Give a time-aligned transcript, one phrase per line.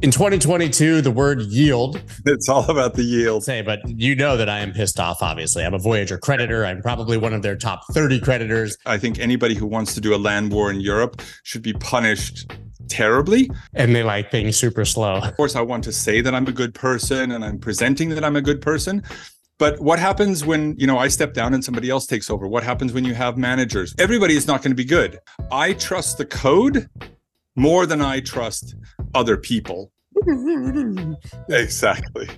[0.00, 2.00] In 2022, the word yield.
[2.24, 3.42] It's all about the yield.
[3.42, 5.64] Say, but you know that I am pissed off, obviously.
[5.64, 6.64] I'm a Voyager creditor.
[6.64, 8.76] I'm probably one of their top 30 creditors.
[8.86, 12.48] I think anybody who wants to do a land war in Europe should be punished
[12.88, 13.50] terribly.
[13.74, 15.16] And they like being super slow.
[15.16, 18.24] Of course, I want to say that I'm a good person and I'm presenting that
[18.24, 19.02] I'm a good person.
[19.58, 22.46] But what happens when, you know, I step down and somebody else takes over?
[22.46, 23.96] What happens when you have managers?
[23.98, 25.18] Everybody is not going to be good.
[25.50, 26.88] I trust the code
[27.56, 28.76] more than I trust
[29.14, 29.92] other people.
[31.48, 32.28] exactly.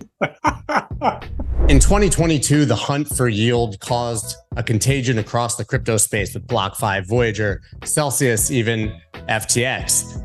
[1.69, 7.07] In 2022, the hunt for yield caused a contagion across the crypto space with BlockFi,
[7.07, 8.93] Voyager, Celsius, even
[9.29, 10.21] FTX.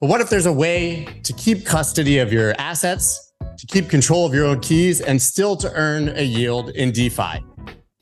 [0.00, 4.24] But what if there's a way to keep custody of your assets, to keep control
[4.24, 7.44] of your own keys, and still to earn a yield in DeFi?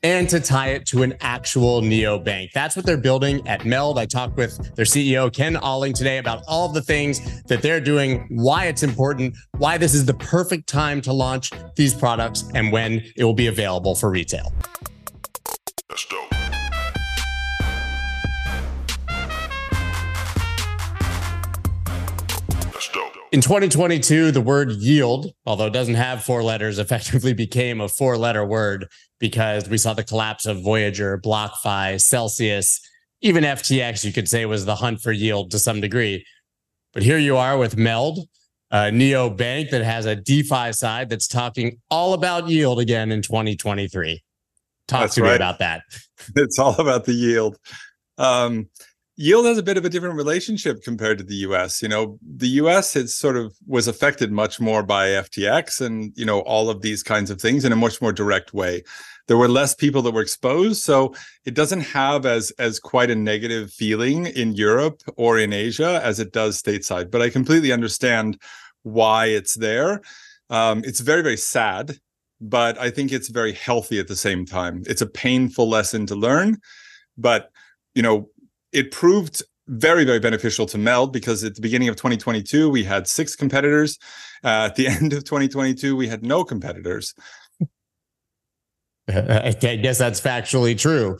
[0.05, 2.53] And to tie it to an actual neobank.
[2.53, 3.99] That's what they're building at Meld.
[3.99, 8.25] I talked with their CEO, Ken Olling, today about all the things that they're doing,
[8.31, 13.03] why it's important, why this is the perfect time to launch these products, and when
[13.17, 14.53] it will be available for retail.
[15.89, 16.38] That's dope.
[23.31, 28.17] In 2022, the word yield, although it doesn't have four letters, effectively became a four
[28.17, 32.81] letter word because we saw the collapse of Voyager, BlockFi, Celsius,
[33.21, 36.25] even FTX, you could say was the hunt for yield to some degree.
[36.93, 38.21] But here you are with Meld,
[38.71, 43.23] a neo bank that has a DeFi side that's talking all about yield again in
[43.23, 44.23] 2023.
[44.87, 45.31] Talk that's to right.
[45.31, 45.83] me about that.
[46.35, 47.57] It's all about the yield.
[48.19, 48.69] Um,
[49.19, 51.83] yield has a bit of a different relationship compared to the US.
[51.83, 56.25] You know, the US it sort of was affected much more by FTX and you
[56.25, 58.85] know all of these kinds of things in a much more direct way.
[59.27, 63.17] There were less people that were exposed, so it doesn't have as as quite a
[63.17, 67.11] negative feeling in Europe or in Asia as it does stateside.
[67.11, 68.41] But I completely understand
[68.85, 70.01] why it's there.
[70.49, 71.99] Um, it's very very sad,
[72.41, 74.85] but I think it's very healthy at the same time.
[74.87, 76.59] It's a painful lesson to learn,
[77.17, 77.51] but
[77.97, 78.31] you know
[78.73, 83.07] it proved very very beneficial to meld because at the beginning of 2022 we had
[83.07, 83.99] six competitors.
[84.43, 87.15] Uh, at the end of 2022 we had no competitors.
[89.09, 91.19] I guess that's factually true.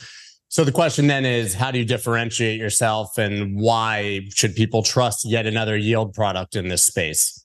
[0.49, 5.27] So the question then is how do you differentiate yourself and why should people trust
[5.27, 7.45] yet another yield product in this space?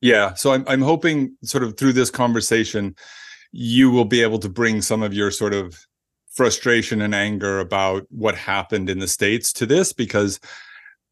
[0.00, 2.94] Yeah so i'm, I'm hoping sort of through this conversation
[3.52, 5.78] you will be able to bring some of your sort of
[6.40, 10.40] frustration and anger about what happened in the states to this because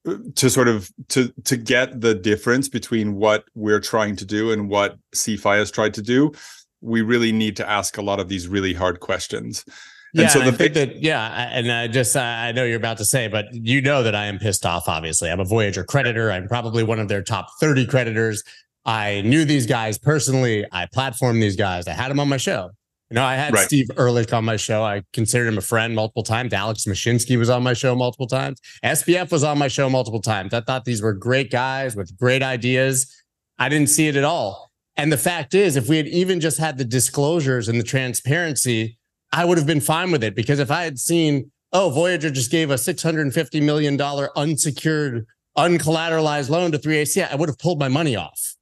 [0.09, 4.53] uh, to sort of to to get the difference between what we're trying to do
[4.53, 6.33] and what CeFi has tried to do,
[6.81, 9.67] we really need to ask a lot of these really hard questions.
[10.15, 13.05] Yeah, And so the big, that, yeah, and I just I know you're about to
[13.05, 14.89] say, but you know that I am pissed off.
[14.89, 16.33] Obviously, I'm a Voyager creditor.
[16.33, 18.43] I'm probably one of their top 30 creditors.
[18.87, 20.65] I knew these guys personally.
[20.73, 21.87] I platformed these guys.
[21.87, 22.71] I had them on my show.
[23.11, 23.65] You know, I had right.
[23.65, 24.83] Steve Ehrlich on my show.
[24.85, 26.53] I considered him a friend multiple times.
[26.53, 28.61] Alex Mashinsky was on my show multiple times.
[28.85, 30.53] SBF was on my show multiple times.
[30.53, 33.11] I thought these were great guys with great ideas.
[33.59, 34.71] I didn't see it at all.
[34.97, 38.99] And the fact is, if we had even just had the disclosures and the transparency,
[39.33, 42.51] I would have been fine with it because if I had seen, oh, Voyager just
[42.51, 43.99] gave a $650 million
[44.37, 45.27] unsecured,
[45.57, 48.57] uncollateralized loan to 3AC, I would have pulled my money off.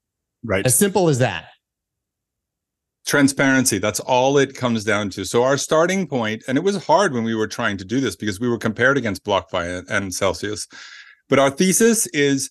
[0.44, 0.64] Right.
[0.64, 1.48] As simple as that
[3.06, 3.78] transparency.
[3.78, 5.24] That's all it comes down to.
[5.24, 8.16] So our starting point and it was hard when we were trying to do this
[8.16, 10.66] because we were compared against blockfi and celsius
[11.28, 12.50] but our thesis is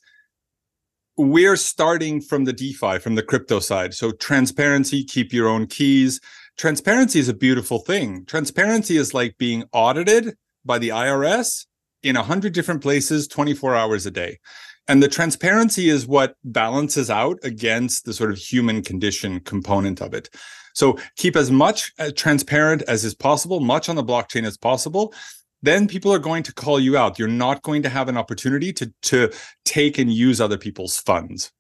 [1.18, 3.94] we're starting from the defi from the crypto side.
[3.94, 6.20] So transparency keep your own keys.
[6.58, 8.26] Transparency is a beautiful thing.
[8.26, 10.36] Transparency is like being audited
[10.66, 11.66] by the irs
[12.04, 14.40] in 100 different places 24 hours a day
[14.88, 20.14] and the transparency is what balances out against the sort of human condition component of
[20.14, 20.30] it.
[20.74, 25.14] So keep as much uh, transparent as is possible, much on the blockchain as possible.
[25.62, 27.18] Then people are going to call you out.
[27.18, 29.32] You're not going to have an opportunity to, to
[29.64, 31.52] take and use other people's funds.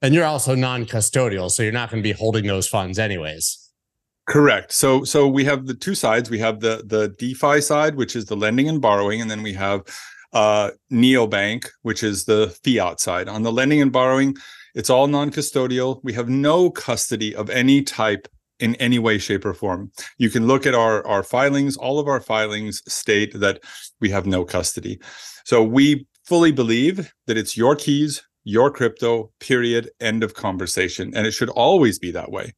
[0.00, 3.68] And you're also non-custodial, so you're not going to be holding those funds anyways.
[4.28, 4.72] Correct.
[4.72, 6.28] So so we have the two sides.
[6.28, 9.54] We have the the DeFi side, which is the lending and borrowing, and then we
[9.54, 9.82] have
[10.32, 13.28] uh, neobank, which is the fiat side.
[13.28, 14.36] On the lending and borrowing,
[14.74, 16.00] it's all non-custodial.
[16.04, 18.28] We have no custody of any type
[18.60, 19.90] in any way, shape, or form.
[20.18, 21.76] You can look at our our filings.
[21.76, 23.60] All of our filings state that
[24.00, 25.00] we have no custody.
[25.44, 29.30] So we fully believe that it's your keys, your crypto.
[29.40, 29.90] Period.
[30.00, 31.12] End of conversation.
[31.14, 32.52] And it should always be that way.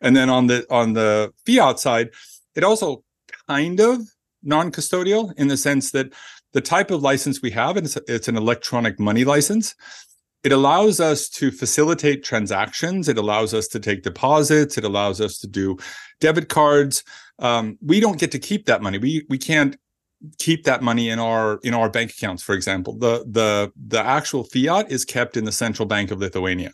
[0.00, 2.10] And then on the on the fiat side,
[2.54, 3.02] it also
[3.48, 4.02] kind of
[4.42, 6.12] non-custodial in the sense that
[6.58, 9.76] the type of license we have, it's, it's an electronic money license.
[10.42, 13.08] it allows us to facilitate transactions.
[13.08, 14.76] It allows us to take deposits.
[14.76, 15.76] It allows us to do
[16.20, 17.04] debit cards.
[17.38, 18.98] Um, we don't get to keep that money.
[18.98, 19.76] We we can't
[20.38, 22.42] keep that money in our in our bank accounts.
[22.42, 26.72] For example, the the the actual fiat is kept in the central bank of Lithuania.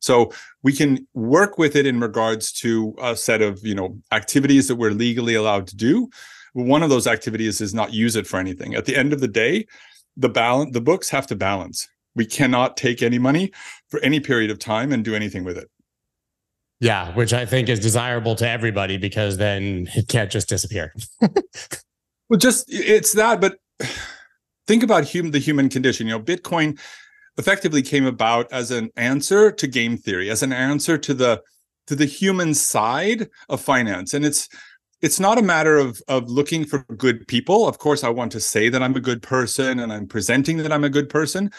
[0.00, 0.32] So
[0.64, 4.76] we can work with it in regards to a set of you know activities that
[4.76, 6.08] we're legally allowed to do.
[6.52, 8.74] One of those activities is not use it for anything.
[8.74, 9.66] At the end of the day,
[10.16, 13.52] the balance the books have to balance we cannot take any money
[13.88, 15.70] for any period of time and do anything with it.
[16.80, 20.92] Yeah, which I think is desirable to everybody because then it can't just disappear.
[21.20, 23.58] well, just it's that, but
[24.66, 26.06] think about human the human condition.
[26.06, 26.78] You know, Bitcoin
[27.38, 31.42] effectively came about as an answer to game theory, as an answer to the
[31.86, 34.12] to the human side of finance.
[34.12, 34.48] And it's
[35.02, 37.68] it's not a matter of of looking for good people.
[37.68, 40.72] Of course, I want to say that I'm a good person and I'm presenting that
[40.72, 41.50] I'm a good person,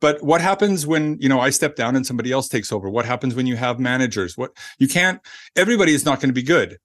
[0.00, 2.90] but what happens when you know i step down and somebody else takes over?
[2.90, 4.36] What happens when you have managers?
[4.36, 5.20] What you can't
[5.54, 6.78] everybody is not going to be good.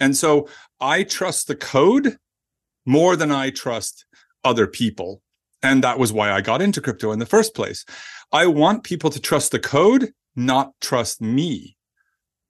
[0.00, 0.48] And so
[0.80, 2.18] i trust the code
[2.86, 4.06] more than i trust
[4.44, 5.22] other people.
[5.62, 7.84] And that was why i got into crypto in the first place.
[8.32, 11.76] I want people to trust the code not trust me.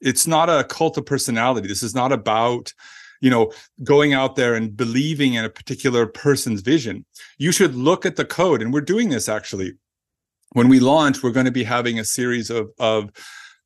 [0.00, 1.66] It's not a cult of personality.
[1.66, 2.72] This is not about
[3.20, 3.52] you know
[3.84, 7.04] going out there and believing in a particular person's vision.
[7.38, 9.74] You should look at the code and we're doing this actually.
[10.52, 13.10] When we launch, we're going to be having a series of of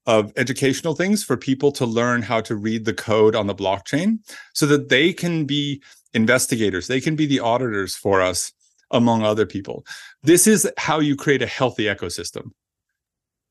[0.06, 4.18] of educational things for people to learn how to read the code on the blockchain
[4.52, 5.80] so that they can be
[6.12, 8.52] investigators they can be the auditors for us
[8.90, 9.86] among other people.
[10.22, 12.50] This is how you create a healthy ecosystem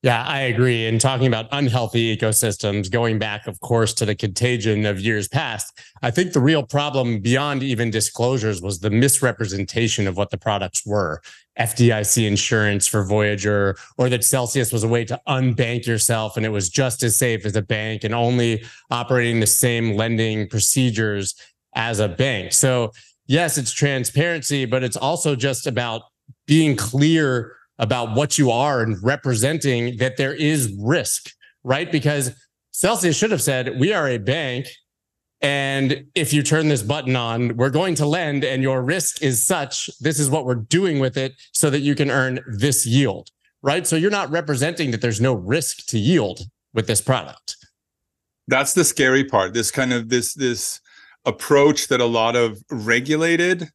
[0.02, 0.86] yeah, I agree.
[0.86, 5.80] And talking about unhealthy ecosystems, going back, of course, to the contagion of years past,
[6.02, 10.84] I think the real problem beyond even disclosures was the misrepresentation of what the products
[10.84, 11.22] were.
[11.56, 16.48] FDIC insurance for Voyager, or that Celsius was a way to unbank yourself and it
[16.48, 21.34] was just as safe as a bank and only operating the same lending procedures
[21.74, 22.52] as a bank.
[22.52, 22.90] So,
[23.26, 26.02] yes, it's transparency, but it's also just about
[26.46, 31.30] being clear about what you are and representing that there is risk,
[31.64, 31.90] right?
[31.90, 32.32] Because
[32.70, 34.66] Celsius should have said, we are a bank.
[35.40, 39.44] And if you turn this button on, we're going to lend, and your risk is
[39.44, 39.90] such.
[40.00, 43.28] This is what we're doing with it so that you can earn this yield,
[43.60, 43.84] right?
[43.84, 46.42] So you're not representing that there's no risk to yield
[46.74, 47.56] with this product.
[48.46, 49.52] That's the scary part.
[49.52, 50.80] This kind of this this
[51.24, 53.68] approach that a lot of regulated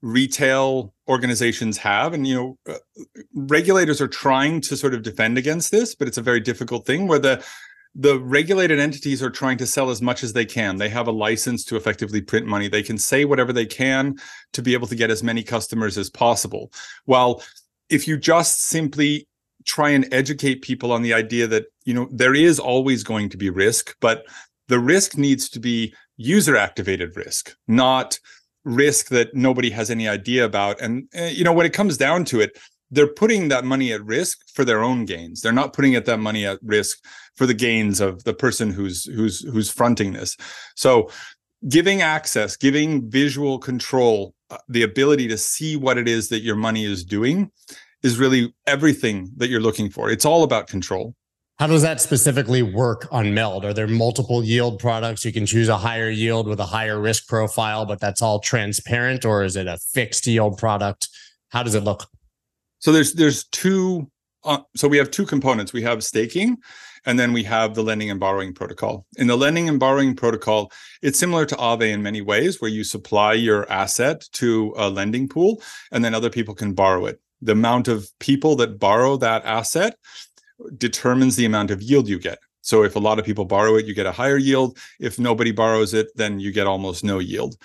[0.00, 3.04] retail organizations have and you know uh,
[3.34, 7.08] regulators are trying to sort of defend against this but it's a very difficult thing
[7.08, 7.44] where the
[7.94, 10.76] the regulated entities are trying to sell as much as they can.
[10.76, 12.68] They have a license to effectively print money.
[12.68, 14.16] They can say whatever they can
[14.52, 16.70] to be able to get as many customers as possible.
[17.06, 17.42] While
[17.88, 19.26] if you just simply
[19.64, 23.36] try and educate people on the idea that you know there is always going to
[23.36, 24.24] be risk but
[24.68, 28.18] the risk needs to be user activated risk not
[28.68, 30.80] risk that nobody has any idea about.
[30.80, 32.58] And uh, you know, when it comes down to it,
[32.90, 35.40] they're putting that money at risk for their own gains.
[35.40, 36.98] They're not putting it that money at risk
[37.36, 40.36] for the gains of the person who's who's who's fronting this.
[40.74, 41.10] So
[41.68, 46.56] giving access, giving visual control, uh, the ability to see what it is that your
[46.56, 47.50] money is doing
[48.02, 50.10] is really everything that you're looking for.
[50.10, 51.14] It's all about control.
[51.58, 53.64] How does that specifically work on Meld?
[53.64, 55.24] Are there multiple yield products?
[55.24, 59.24] You can choose a higher yield with a higher risk profile, but that's all transparent,
[59.24, 61.08] or is it a fixed yield product?
[61.48, 62.06] How does it look?
[62.78, 64.08] So there's there's two.
[64.44, 65.72] Uh, so we have two components.
[65.72, 66.58] We have staking,
[67.06, 69.04] and then we have the lending and borrowing protocol.
[69.16, 70.70] In the lending and borrowing protocol,
[71.02, 75.28] it's similar to Aave in many ways, where you supply your asset to a lending
[75.28, 75.60] pool,
[75.90, 77.20] and then other people can borrow it.
[77.42, 79.96] The amount of people that borrow that asset
[80.76, 82.38] determines the amount of yield you get.
[82.62, 84.78] So if a lot of people borrow it, you get a higher yield.
[85.00, 87.56] If nobody borrows it, then you get almost no yield.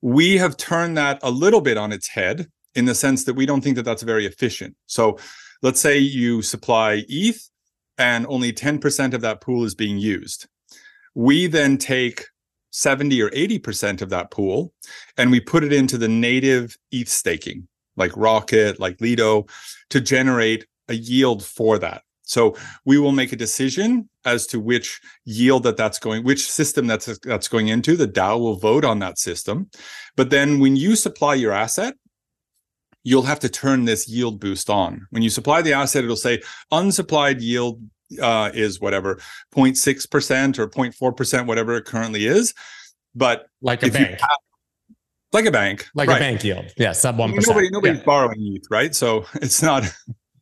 [0.00, 3.46] We have turned that a little bit on its head in the sense that we
[3.46, 4.76] don't think that that's very efficient.
[4.86, 5.18] So
[5.62, 7.48] let's say you supply ETH
[7.98, 10.46] and only 10% of that pool is being used.
[11.14, 12.26] We then take
[12.70, 14.72] 70 or 80% of that pool
[15.16, 19.46] and we put it into the native ETH staking, like Rocket, like Lido,
[19.90, 22.02] to generate a yield for that.
[22.28, 26.86] So we will make a decision as to which yield that that's going, which system
[26.86, 27.96] that's that's going into.
[27.96, 29.70] The DAO will vote on that system,
[30.16, 31.94] but then when you supply your asset,
[33.02, 35.06] you'll have to turn this yield boost on.
[35.10, 37.80] When you supply the asset, it'll say unsupplied yield
[38.20, 39.16] uh, is whatever
[39.54, 42.52] 0.6% or 0.4%, whatever it currently is.
[43.14, 44.20] But like a bank.
[44.20, 44.28] Have,
[45.32, 45.88] like a bank.
[45.94, 46.16] Like right.
[46.16, 46.66] a bank yield.
[46.76, 47.46] Yeah, sub 1%.
[47.46, 48.04] Nobody, nobody's yeah.
[48.04, 48.94] borrowing ETH, right?
[48.94, 49.84] So it's not,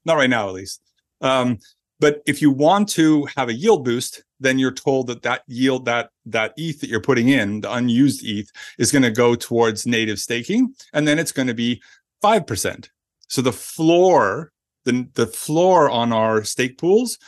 [0.04, 0.80] not right now at least.
[1.20, 1.58] Um,
[1.98, 5.86] but if you want to have a yield boost, then you're told that that yield,
[5.86, 9.86] that that ETH that you're putting in, the unused ETH, is going to go towards
[9.86, 11.82] native staking, and then it's going to be
[12.20, 12.90] five percent.
[13.28, 14.52] So the floor,
[14.84, 17.18] the the floor on our stake pools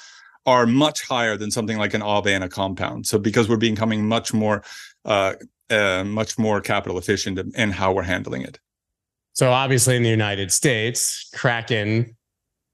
[0.45, 3.07] are much higher than something like an Aave and a compound.
[3.07, 4.63] So because we're becoming much more,
[5.05, 5.35] uh,
[5.69, 8.59] uh, much more capital efficient in how we're handling it.
[9.35, 12.17] So obviously, in the United States, Kraken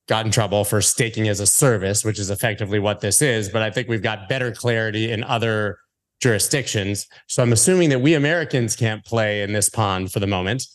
[0.08, 3.48] got in trouble for staking as a service, which is effectively what this is.
[3.48, 5.78] But I think we've got better clarity in other
[6.20, 7.06] jurisdictions.
[7.28, 10.66] So I'm assuming that we Americans can't play in this pond for the moment.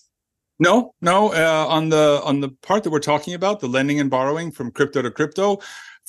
[0.59, 1.31] No, no.
[1.31, 4.71] Uh, on the on the part that we're talking about, the lending and borrowing from
[4.71, 5.59] crypto to crypto,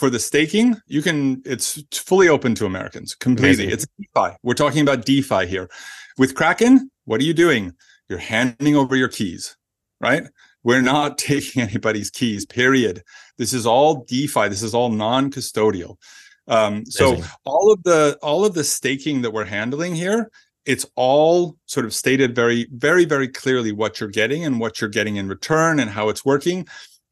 [0.01, 1.43] for the staking, you can.
[1.45, 3.67] It's fully open to Americans completely.
[3.67, 3.71] Amazing.
[3.71, 4.37] It's DeFi.
[4.43, 5.69] We're talking about DeFi here.
[6.19, 7.75] With Kraken, what are you doing?
[8.09, 9.57] You're handing over your keys,
[10.01, 10.25] right?
[10.63, 13.03] We're not taking anybody's keys, period.
[13.39, 14.49] This is all DeFi.
[14.49, 15.97] This is all non-custodial.
[16.49, 20.31] Um, so all of the all of the staking that we're handling here,
[20.67, 24.91] it's all sort of stated very, very, very clearly what you're getting and what you're
[24.91, 26.67] getting in return and how it's working.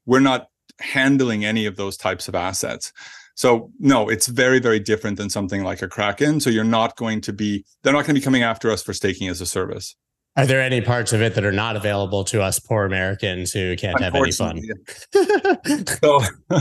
[0.06, 0.48] We're not
[0.80, 2.92] handling any of those types of assets.
[3.34, 6.40] So no, it's very, very different than something like a Kraken.
[6.40, 8.92] So you're not going to be, they're not going to be coming after us for
[8.92, 9.94] staking as a service.
[10.38, 13.74] Are there any parts of it that are not available to us poor Americans who
[13.76, 14.62] can't have any fun?
[16.00, 16.20] so,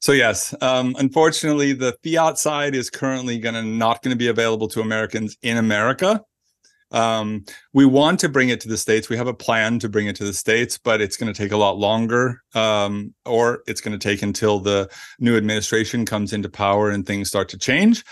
[0.00, 4.28] so yes, um, unfortunately, the fiat side is currently going to not going to be
[4.28, 6.22] available to Americans in America.
[6.92, 9.08] Um, we want to bring it to the states.
[9.08, 11.50] We have a plan to bring it to the states, but it's going to take
[11.50, 16.48] a lot longer, um, or it's going to take until the new administration comes into
[16.48, 18.04] power and things start to change.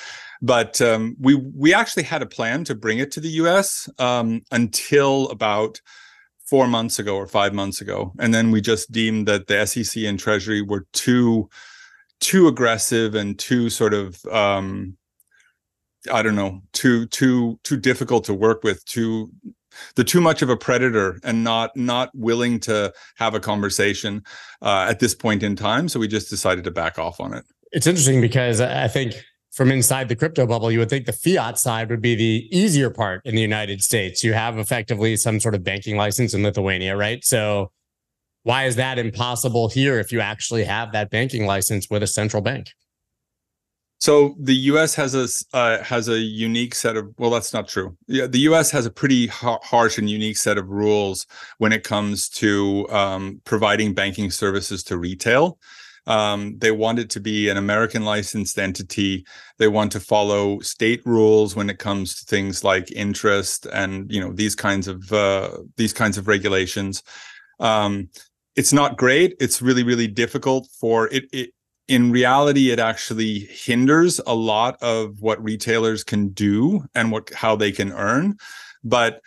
[0.42, 3.88] But um, we we actually had a plan to bring it to the U.S.
[3.98, 5.80] Um, until about
[6.46, 10.02] four months ago or five months ago, and then we just deemed that the SEC
[10.04, 11.48] and Treasury were too
[12.20, 14.96] too aggressive and too sort of um,
[16.10, 19.30] I don't know too too too difficult to work with too
[19.94, 24.22] they're too much of a predator and not not willing to have a conversation
[24.62, 27.44] uh, at this point in time so we just decided to back off on it
[27.72, 29.14] it's interesting because i think
[29.60, 32.88] from inside the crypto bubble, you would think the fiat side would be the easier
[32.88, 34.24] part in the United States.
[34.24, 37.22] You have effectively some sort of banking license in Lithuania, right?
[37.22, 37.70] So
[38.42, 42.40] why is that impossible here if you actually have that banking license with a central
[42.40, 42.68] bank?
[43.98, 44.94] So the U.S.
[44.94, 47.98] has a uh, has a unique set of well, that's not true.
[48.06, 48.70] Yeah, the U.S.
[48.70, 51.26] has a pretty ha- harsh and unique set of rules
[51.58, 55.58] when it comes to um, providing banking services to retail.
[56.06, 59.24] Um, they want it to be an American licensed entity.
[59.58, 64.20] They want to follow state rules when it comes to things like interest and you
[64.20, 67.02] know these kinds of uh, these kinds of regulations.
[67.58, 68.08] Um,
[68.56, 69.36] it's not great.
[69.40, 71.50] It's really really difficult for it, it
[71.90, 77.56] in reality, it actually hinders a lot of what retailers can do and what how
[77.56, 78.36] they can earn.
[78.84, 79.20] But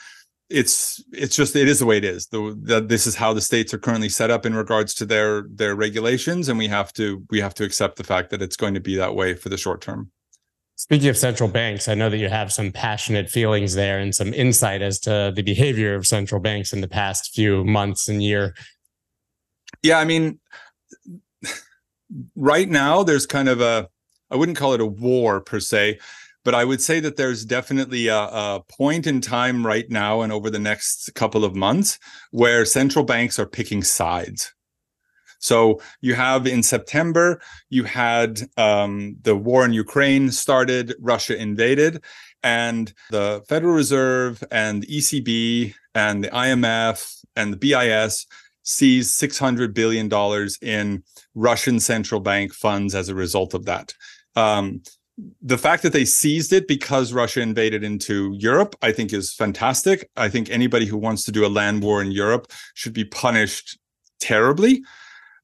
[0.53, 2.27] it's it's just it is the way it is.
[2.27, 5.47] The, the, this is how the states are currently set up in regards to their
[5.49, 8.75] their regulations, and we have to we have to accept the fact that it's going
[8.75, 10.11] to be that way for the short term.
[10.75, 14.33] Speaking of central banks, I know that you have some passionate feelings there and some
[14.33, 18.53] insight as to the behavior of central banks in the past few months and year.
[19.81, 20.39] Yeah, I mean,
[22.35, 23.89] right now there's kind of a
[24.29, 25.99] I wouldn't call it a war per se,
[26.43, 30.31] but I would say that there's definitely a, a, point in time right now and
[30.31, 31.99] over the next couple of months
[32.31, 34.53] where central banks are picking sides.
[35.39, 42.01] So you have in September, you had um, the war in Ukraine started, Russia invaded,
[42.43, 48.25] and the Federal Reserve and the ECB and the IMF and the BIS
[48.63, 50.09] seized $600 billion
[50.61, 51.03] in
[51.35, 53.93] Russian central bank funds as a result of that.
[54.35, 54.81] Um,
[55.41, 60.09] the fact that they seized it because Russia invaded into Europe, I think is fantastic.
[60.15, 63.77] I think anybody who wants to do a land war in Europe should be punished
[64.19, 64.83] terribly.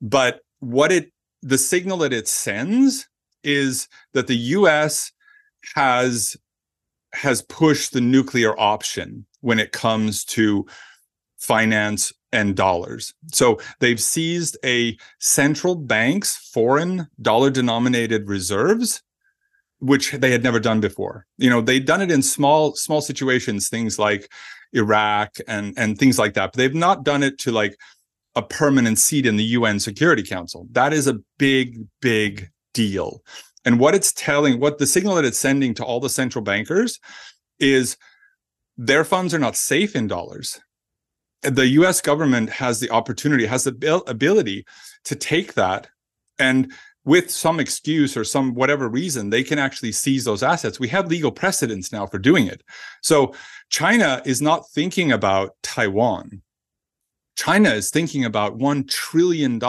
[0.02, 1.12] But what it,
[1.42, 3.08] the signal that it sends
[3.44, 5.12] is that the US
[5.76, 6.36] has
[7.14, 10.66] has pushed the nuclear option when it comes to
[11.38, 13.14] finance and dollars.
[13.32, 19.02] So they've seized a central bank's foreign dollar denominated reserves
[19.80, 21.26] which they had never done before.
[21.38, 24.32] You know, they'd done it in small small situations, things like
[24.74, 26.52] Iraq and and things like that.
[26.52, 27.78] But they've not done it to like
[28.36, 30.68] a permanent seat in the UN Security Council.
[30.72, 33.24] That is a big big deal.
[33.66, 37.00] And what it's telling, what the signal that it's sending to all the central bankers
[37.60, 37.98] is
[38.78, 40.60] their funds are not safe in dollars.
[41.42, 44.66] The US government has the opportunity, has the ability
[45.06, 45.88] to take that
[46.38, 46.72] and
[47.10, 50.80] with some excuse or some whatever reason, they can actually seize those assets.
[50.80, 52.62] We have legal precedents now for doing it.
[53.02, 53.34] So
[53.70, 56.44] China is not thinking about Taiwan.
[57.36, 59.60] China is thinking about $1 trillion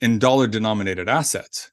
[0.00, 1.72] in dollar denominated assets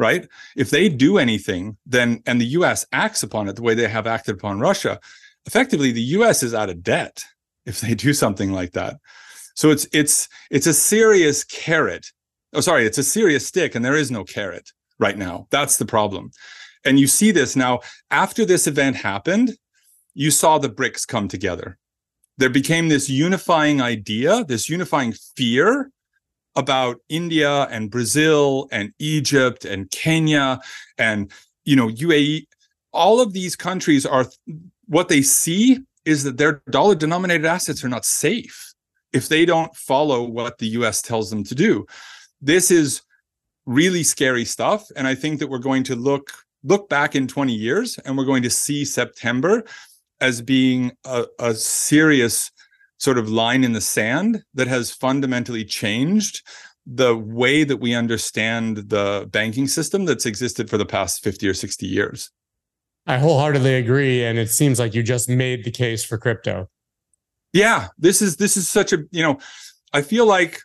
[0.00, 0.26] right?
[0.56, 4.06] If they do anything, then and the US acts upon it the way they have
[4.06, 4.98] acted upon Russia,
[5.44, 7.22] effectively the US is out of debt
[7.66, 8.96] if they do something like that.
[9.54, 12.06] So it's it's it's a serious carrot.
[12.52, 15.46] Oh, sorry, it's a serious stick, and there is no carrot right now.
[15.50, 16.30] That's the problem.
[16.84, 17.80] And you see this now
[18.10, 19.52] after this event happened,
[20.14, 21.78] you saw the BRICS come together.
[22.38, 25.90] There became this unifying idea, this unifying fear
[26.56, 30.60] about India and Brazil and Egypt and Kenya
[30.98, 31.30] and
[31.64, 32.46] you know UAE
[32.92, 34.26] all of these countries are
[34.86, 38.74] what they see is that their dollar denominated assets are not safe
[39.12, 41.86] if they don't follow what the US tells them to do
[42.40, 43.02] this is
[43.66, 46.32] really scary stuff and i think that we're going to look
[46.64, 49.64] look back in 20 years and we're going to see september
[50.20, 52.50] as being a, a serious
[52.98, 56.42] sort of line in the sand that has fundamentally changed
[56.86, 61.54] the way that we understand the banking system that's existed for the past 50 or
[61.54, 62.30] 60 years.
[63.06, 66.68] I wholeheartedly agree and it seems like you just made the case for crypto.
[67.52, 69.38] Yeah, this is this is such a, you know,
[69.92, 70.60] I feel like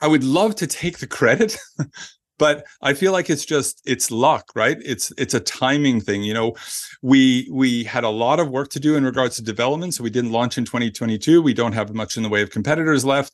[0.00, 1.56] I would love to take the credit
[2.38, 4.78] but i feel like it's just it's luck right?
[4.80, 6.54] It's it's a timing thing you know?
[7.02, 10.10] We we had a lot of work to do in regards to development so we
[10.10, 13.32] didn't launch in 2022 we don't have much in the way of competitors left.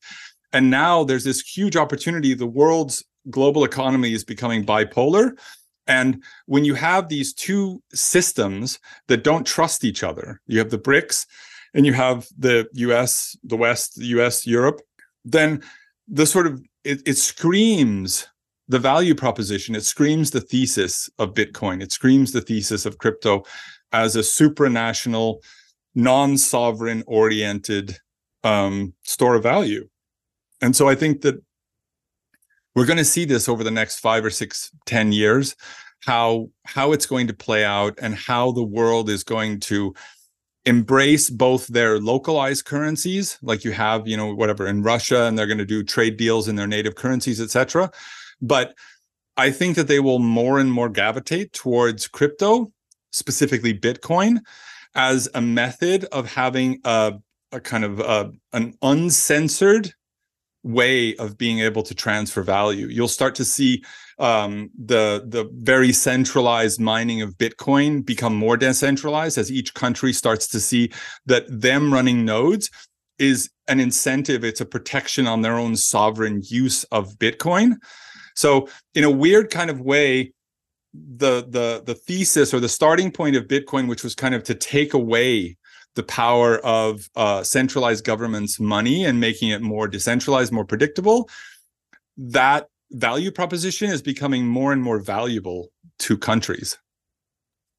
[0.52, 2.34] And now there's this huge opportunity.
[2.34, 5.38] The world's global economy is becoming bipolar.
[5.86, 10.78] And when you have these two systems that don't trust each other you have the
[10.78, 11.26] brics
[11.74, 14.80] and you have the us the west the us europe
[15.24, 15.62] then
[16.10, 18.26] the sort of it, it screams
[18.68, 19.74] the value proposition.
[19.74, 21.82] It screams the thesis of bitcoin.
[21.82, 23.42] It screams the thesis of crypto
[23.92, 25.40] as a supranational
[25.94, 27.98] non-sovereign oriented
[28.44, 29.88] um, store of value.
[30.62, 31.42] And so i think that
[32.74, 35.56] we're going to see this over the next five or six ten years
[36.04, 39.94] how how it's going to play out and how the world is going to
[40.66, 45.46] embrace both their localized currencies like you have you know whatever in russia and they're
[45.46, 47.90] going to do trade deals in their native currencies etc
[48.42, 48.74] but
[49.40, 52.72] I think that they will more and more gravitate towards crypto,
[53.10, 54.40] specifically Bitcoin,
[54.94, 57.14] as a method of having a,
[57.52, 59.94] a kind of a, an uncensored
[60.62, 62.86] way of being able to transfer value.
[62.86, 63.82] You'll start to see
[64.18, 70.46] um, the the very centralized mining of Bitcoin become more decentralized as each country starts
[70.48, 70.92] to see
[71.26, 72.70] that them running nodes
[73.18, 74.44] is an incentive.
[74.44, 77.76] It's a protection on their own sovereign use of Bitcoin.
[78.34, 80.32] So in a weird kind of way,
[80.92, 84.54] the the the thesis or the starting point of Bitcoin, which was kind of to
[84.54, 85.56] take away
[85.94, 91.28] the power of uh, centralized government's money and making it more decentralized, more predictable,
[92.16, 96.78] that value proposition is becoming more and more valuable to countries.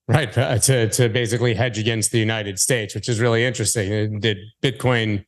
[0.08, 4.19] Right, uh, to to basically hedge against the United States, which is really interesting.
[4.19, 5.24] Did Bitcoin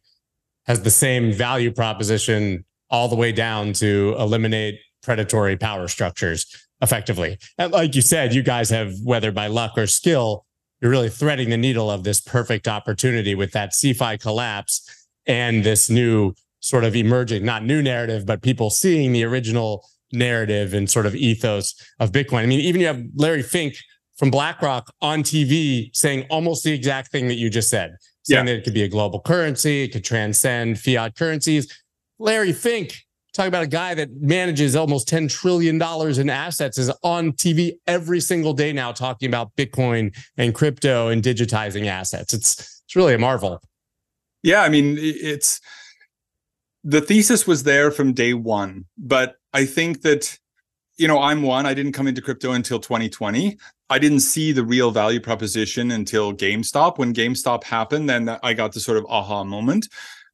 [0.65, 6.45] has the same value proposition all the way down to eliminate predatory power structures
[6.81, 7.37] effectively.
[7.57, 10.45] And like you said, you guys have, whether by luck or skill,
[10.83, 15.89] you're really threading the needle of this perfect opportunity with that CeFi collapse and this
[15.89, 21.05] new sort of emerging, not new narrative, but people seeing the original narrative and sort
[21.05, 22.39] of ethos of Bitcoin.
[22.43, 23.77] I mean, even you have Larry Fink
[24.17, 28.53] from BlackRock on TV saying almost the exact thing that you just said, saying yeah.
[28.53, 31.73] that it could be a global currency, it could transcend fiat currencies.
[32.19, 33.02] Larry Fink
[33.33, 38.19] talk about a guy that manages almost $10 trillion in assets is on TV every
[38.19, 42.33] single day now talking about Bitcoin and crypto and digitizing assets.
[42.33, 43.61] It's it's really a marvel.
[44.43, 45.61] Yeah, I mean, it's
[46.83, 50.37] the thesis was there from day one, but I think that
[50.97, 51.65] you know, I'm one.
[51.65, 53.57] I didn't come into crypto until 2020.
[53.89, 56.97] I didn't see the real value proposition until GameStop.
[56.97, 59.87] When GameStop happened, then I got the sort of aha moment.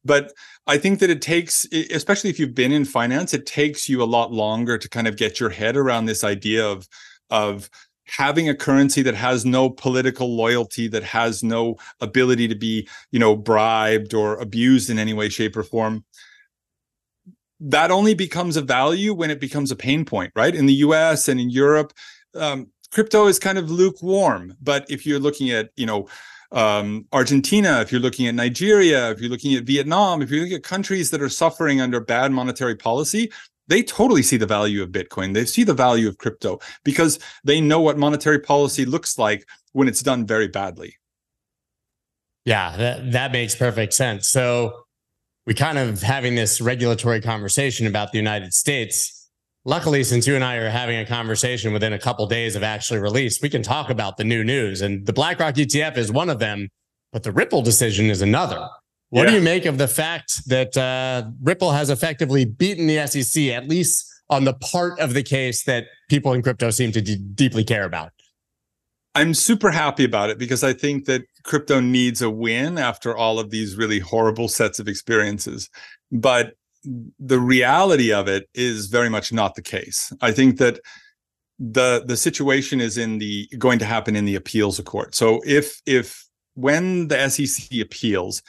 [0.04, 0.32] But
[0.66, 4.04] I think that it takes, especially if you've been in finance, it takes you a
[4.04, 6.88] lot longer to kind of get your head around this idea of
[7.30, 7.70] of
[8.06, 13.18] having a currency that has no political loyalty that has no ability to be you
[13.18, 16.04] know bribed or abused in any way shape or form.
[17.60, 20.54] That only becomes a value when it becomes a pain point right?
[20.54, 21.92] In the us and in europe
[22.34, 24.56] um, crypto is kind of lukewarm.
[24.60, 26.08] But if you're looking at you know
[26.52, 30.52] um, Argentina, if you're looking at Nigeria, if you're looking at Vietnam, if you look
[30.52, 33.30] at countries that are suffering under bad monetary policy,
[33.68, 35.32] they totally see the value of Bitcoin.
[35.32, 39.86] They see the value of crypto because they know what monetary policy looks like when
[39.86, 40.96] it's done very badly.
[42.44, 44.26] Yeah, that, that makes perfect sense.
[44.26, 44.86] So
[45.46, 49.19] we kind of having this regulatory conversation about the United States.
[49.70, 52.64] Luckily, since you and I are having a conversation within a couple of days of
[52.64, 54.80] actually release, we can talk about the new news.
[54.80, 56.70] And the BlackRock ETF is one of them,
[57.12, 58.66] but the Ripple decision is another.
[59.10, 59.30] What yeah.
[59.30, 63.68] do you make of the fact that uh, Ripple has effectively beaten the SEC, at
[63.68, 67.62] least on the part of the case that people in crypto seem to d- deeply
[67.62, 68.10] care about?
[69.14, 73.38] I'm super happy about it because I think that crypto needs a win after all
[73.38, 75.70] of these really horrible sets of experiences.
[76.10, 80.12] But the reality of it is very much not the case.
[80.20, 80.80] I think that
[81.58, 85.14] the the situation is in the going to happen in the appeals court.
[85.14, 88.42] So if if when the SEC appeals,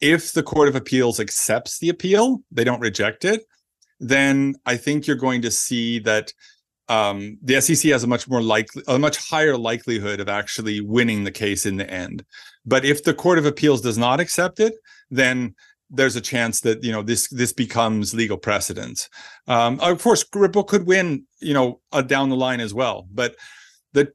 [0.00, 3.44] if the Court of Appeals accepts the appeal, they don't reject it,
[3.98, 6.32] then I think you're going to see that
[6.88, 11.24] um, the SEC has a much more likely, a much higher likelihood of actually winning
[11.24, 12.24] the case in the end.
[12.64, 14.74] But if the Court of Appeals does not accept it,
[15.10, 15.54] then
[15.90, 19.08] there's a chance that you know this this becomes legal precedent.
[19.46, 23.06] Um, of course, Ripple could win, you know, uh, down the line as well.
[23.12, 23.36] But
[23.92, 24.12] the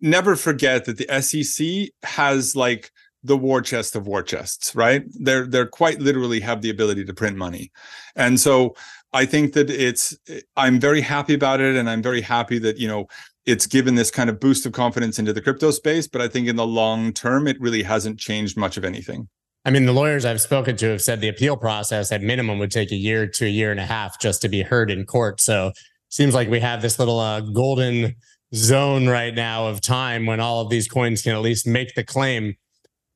[0.00, 2.90] never forget that the SEC has like
[3.22, 5.04] the war chest of war chests, right?
[5.08, 7.70] They're they're quite literally have the ability to print money,
[8.16, 8.74] and so
[9.12, 10.16] I think that it's
[10.56, 13.06] I'm very happy about it, and I'm very happy that you know
[13.44, 16.06] it's given this kind of boost of confidence into the crypto space.
[16.06, 19.28] But I think in the long term, it really hasn't changed much of anything.
[19.64, 22.70] I mean, the lawyers I've spoken to have said the appeal process at minimum would
[22.70, 25.40] take a year to a year and a half just to be heard in court.
[25.40, 25.72] So
[26.08, 28.16] seems like we have this little uh, golden
[28.54, 32.04] zone right now of time when all of these coins can at least make the
[32.04, 32.56] claim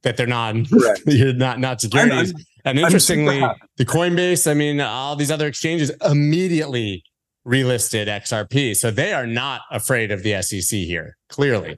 [0.02, 0.54] that they're not
[1.06, 2.30] you're not not securities.
[2.30, 3.42] I'm, I'm, and interestingly,
[3.76, 7.04] the Coinbase, I mean, all these other exchanges immediately
[7.46, 11.16] relisted XRP, so they are not afraid of the SEC here.
[11.28, 11.76] Clearly,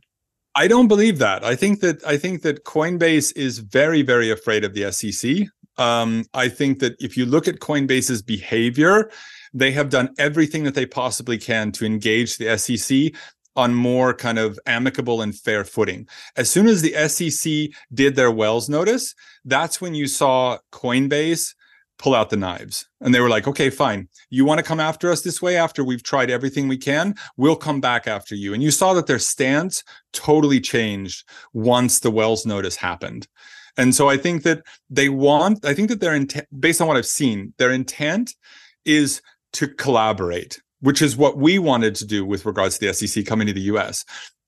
[0.56, 1.44] I don't believe that.
[1.44, 5.46] I think that I think that Coinbase is very very afraid of the SEC.
[5.76, 9.10] Um, I think that if you look at Coinbase's behavior,
[9.52, 13.12] they have done everything that they possibly can to engage the SEC
[13.54, 16.08] on more kind of amicable and fair footing.
[16.36, 19.14] As soon as the SEC did their Wells notice,
[19.44, 21.54] that's when you saw Coinbase
[21.98, 22.86] pull out the knives.
[23.00, 24.08] And they were like, okay, fine.
[24.30, 27.14] You want to come after us this way after we've tried everything we can?
[27.36, 28.54] We'll come back after you.
[28.54, 29.82] And you saw that their stance
[30.12, 33.26] totally changed once the Wells notice happened.
[33.78, 36.96] And so I think that they want, I think that their intent, based on what
[36.96, 38.34] I've seen, their intent
[38.84, 39.20] is
[39.54, 43.46] to collaborate which is what we wanted to do with regards to the SEC coming
[43.46, 44.04] to the US.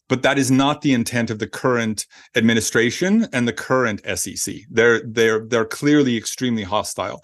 [0.08, 4.54] But that is not the intent of the current administration and the current SEC.
[4.70, 7.22] They're they're they're clearly extremely hostile.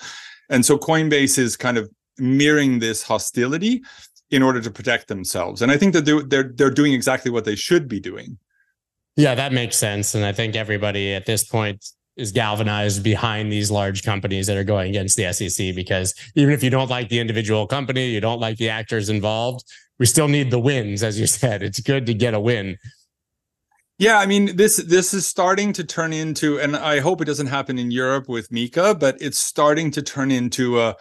[0.50, 3.82] And so Coinbase is kind of mirroring this hostility
[4.30, 5.62] in order to protect themselves.
[5.62, 8.38] And I think that they're they're, they're doing exactly what they should be doing.
[9.16, 10.14] Yeah, that makes sense.
[10.14, 11.84] And I think everybody at this point
[12.16, 16.62] is galvanized behind these large companies that are going against the SEC because even if
[16.62, 19.64] you don't like the individual company, you don't like the actors involved,
[19.98, 21.62] we still need the wins as you said.
[21.62, 22.78] It's good to get a win.
[23.98, 27.46] Yeah, I mean this this is starting to turn into and I hope it doesn't
[27.46, 30.96] happen in Europe with MiCA, but it's starting to turn into a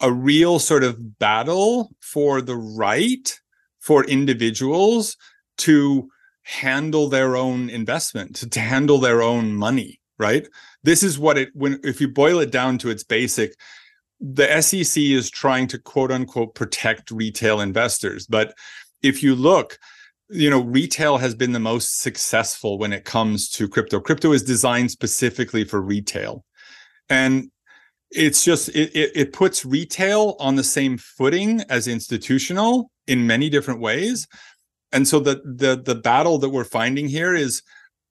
[0.00, 3.40] a real sort of battle for the right
[3.80, 5.16] for individuals
[5.56, 6.08] to
[6.42, 10.48] handle their own investment, to, handle their own money right?
[10.82, 13.56] This is what it when if you boil it down to its basic,
[14.20, 18.26] the SEC is trying to quote unquote protect retail investors.
[18.26, 18.54] But
[19.02, 19.78] if you look,
[20.28, 24.00] you know, retail has been the most successful when it comes to crypto.
[24.00, 26.44] Crypto is designed specifically for retail.
[27.08, 27.50] And
[28.10, 33.48] it's just it, it, it puts retail on the same footing as institutional in many
[33.48, 34.26] different ways.
[34.92, 37.62] And so the the the battle that we're finding here is,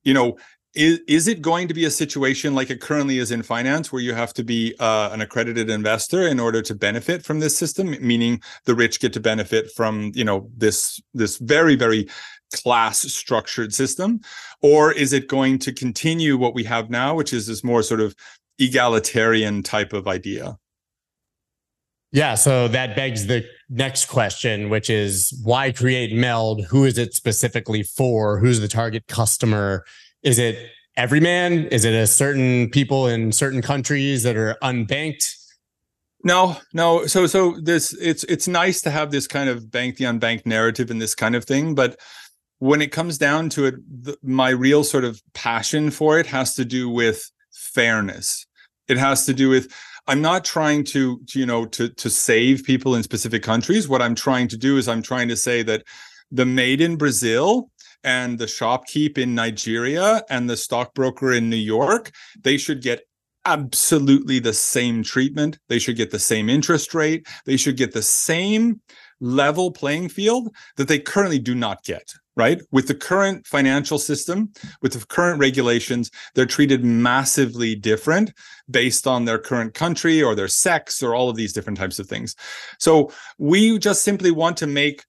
[0.04, 0.38] you know,
[0.76, 4.02] is, is it going to be a situation like it currently is in finance where
[4.02, 7.96] you have to be uh, an accredited investor in order to benefit from this system?
[8.02, 12.08] Meaning the rich get to benefit from you know this this very very
[12.54, 14.20] class structured system?
[14.62, 18.02] Or is it going to continue what we have now which is this more sort
[18.02, 18.16] of
[18.60, 20.58] egalitarian type of idea?
[22.12, 26.66] Yeah so that begs the next question which is why create meld?
[26.66, 28.40] Who is it specifically for?
[28.40, 29.86] Who's the target customer
[30.26, 31.68] is it every man?
[31.68, 35.34] Is it a certain people in certain countries that are unbanked?
[36.24, 37.06] No, no.
[37.06, 40.90] So so this it's it's nice to have this kind of bank the unbanked narrative
[40.90, 42.00] and this kind of thing, but
[42.60, 46.56] when it comes down to it, the, my real sort of passion for it has
[46.56, 48.48] to do with fairness.
[48.88, 49.72] It has to do with
[50.08, 53.88] I'm not trying to, to, you know to to save people in specific countries.
[53.88, 55.84] What I'm trying to do is I'm trying to say that
[56.32, 57.70] the maid in Brazil
[58.06, 63.02] and the shopkeep in Nigeria and the stockbroker in New York, they should get
[63.46, 65.58] absolutely the same treatment.
[65.68, 67.28] They should get the same interest rate.
[67.46, 68.82] They should get the same
[69.20, 72.62] level playing field that they currently do not get right?
[72.72, 78.34] With the current financial system, with the current regulations, they're treated massively different
[78.70, 82.08] based on their current country or their sex or all of these different types of
[82.08, 82.36] things.
[82.78, 85.06] So we just simply want to make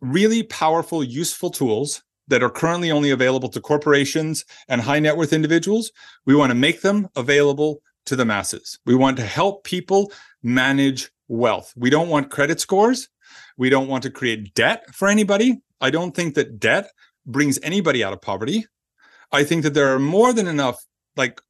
[0.00, 5.32] really powerful, useful tools that are currently only available to corporations and high net worth
[5.32, 5.92] individuals.
[6.24, 8.78] We want to make them available to the masses.
[8.86, 10.12] We want to help people
[10.42, 11.72] manage wealth.
[11.76, 13.08] We don't want credit scores.
[13.58, 15.60] We don't want to create debt for anybody.
[15.80, 16.90] I don't think that debt
[17.26, 18.66] brings anybody out of poverty.
[19.32, 20.84] I think that there are more than enough
[21.16, 21.40] like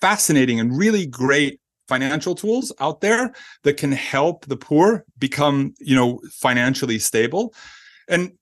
[0.00, 3.32] fascinating and really great financial tools out there
[3.64, 7.52] that can help the poor become, you know, financially stable.
[8.08, 8.32] And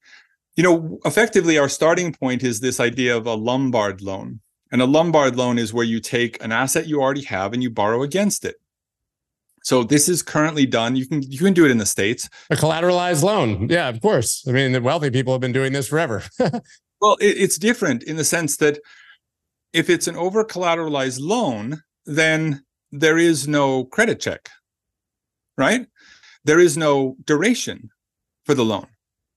[0.58, 4.40] you know, effectively our starting point is this idea of a Lombard loan.
[4.72, 7.70] And a Lombard loan is where you take an asset you already have and you
[7.70, 8.56] borrow against it.
[9.62, 10.96] So this is currently done.
[10.96, 12.28] You can you can do it in the states.
[12.50, 14.44] A collateralized loan, yeah, of course.
[14.48, 16.24] I mean, the wealthy people have been doing this forever.
[16.40, 18.80] well, it, it's different in the sense that
[19.72, 24.48] if it's an over collateralized loan, then there is no credit check,
[25.56, 25.86] right?
[26.42, 27.90] There is no duration
[28.44, 28.88] for the loan.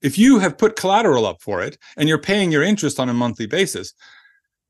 [0.02, 3.14] If you have put collateral up for it and you're paying your interest on a
[3.14, 3.94] monthly basis,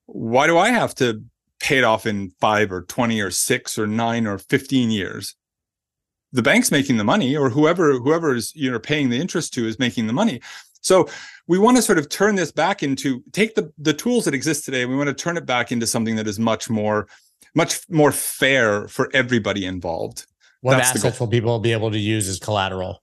[0.06, 1.24] why do I have to
[1.60, 5.36] pay it off in five or 20 or six or nine or 15 years?
[6.34, 9.68] the bank's making the money or whoever whoever is you know paying the interest to
[9.68, 10.42] is making the money.
[10.82, 11.08] So
[11.48, 14.66] we want to sort of turn this back into take the the tools that exist
[14.66, 17.08] today we want to turn it back into something that is much more
[17.54, 20.26] much more fair for everybody involved.
[20.62, 23.01] What That's assets will people be able to use as collateral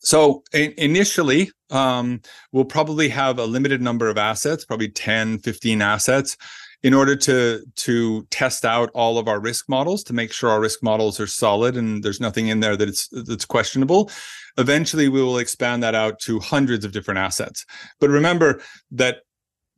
[0.00, 2.20] so in, initially um,
[2.52, 6.36] we'll probably have a limited number of assets probably 10 15 assets
[6.82, 10.60] in order to to test out all of our risk models to make sure our
[10.60, 14.10] risk models are solid and there's nothing in there that it's that's questionable.
[14.56, 17.66] Eventually we will expand that out to hundreds of different assets.
[18.00, 19.18] But remember that